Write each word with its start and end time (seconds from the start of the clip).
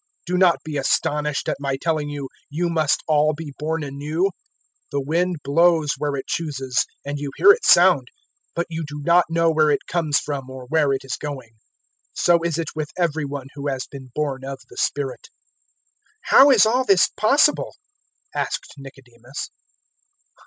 003:007 0.25 0.25
Do 0.25 0.37
not 0.39 0.59
be 0.65 0.77
astonished 0.77 1.47
at 1.47 1.57
my 1.59 1.77
telling 1.79 2.09
you, 2.09 2.27
`You 2.51 2.71
must 2.73 3.03
all 3.07 3.35
be 3.35 3.53
born 3.59 3.83
anew.' 3.83 4.31
003:008 4.91 4.91
The 4.93 5.01
wind 5.01 5.35
blows 5.43 5.91
where 5.95 6.15
it 6.15 6.25
chooses, 6.25 6.87
and 7.05 7.19
you 7.19 7.29
hear 7.35 7.51
its 7.51 7.71
sound, 7.71 8.07
but 8.55 8.65
you 8.67 8.83
do 8.83 9.03
not 9.05 9.25
know 9.29 9.51
where 9.51 9.69
it 9.69 9.85
comes 9.87 10.17
from 10.17 10.49
or 10.49 10.65
where 10.69 10.91
it 10.91 11.01
is 11.05 11.17
going. 11.17 11.51
So 12.13 12.41
is 12.41 12.57
it 12.57 12.69
with 12.73 12.89
every 12.97 13.25
one 13.25 13.49
who 13.53 13.67
has 13.67 13.85
been 13.91 14.09
born 14.15 14.43
of 14.43 14.57
the 14.71 14.77
Spirit." 14.77 15.21
003:009 15.21 15.27
"How 16.39 16.49
is 16.49 16.65
all 16.65 16.83
this 16.83 17.07
possible?" 17.09 17.75
asked 18.33 18.73
Nicodemus. 18.79 19.51